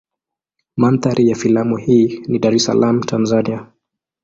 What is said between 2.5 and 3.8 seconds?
es Salaam Tanzania.